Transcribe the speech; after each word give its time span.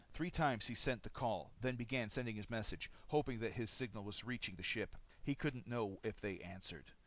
Three 0.13 0.31
times 0.31 0.65
he 0.65 0.73
sent 0.73 1.03
the 1.03 1.11
call, 1.11 1.51
then 1.61 1.75
began 1.75 2.09
sending 2.09 2.35
his 2.35 2.49
message, 2.49 2.89
hoping 3.09 3.37
that 3.41 3.53
his 3.53 3.69
signal 3.69 4.03
was 4.03 4.23
reaching 4.23 4.55
the 4.55 4.63
ship. 4.63 4.97
He 5.21 5.35
couldn't 5.35 5.67
know 5.67 5.99
if 6.01 6.19
they 6.19 6.39
answered. 6.39 6.87